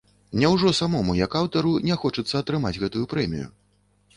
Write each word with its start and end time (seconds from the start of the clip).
Няўжо 0.43 0.71
самому 0.77 1.15
як 1.17 1.37
аўтару 1.41 1.73
не 1.91 1.99
хочацца 2.05 2.35
атрымаць 2.41 2.75
гэтую 2.85 3.05
прэмію? 3.13 3.47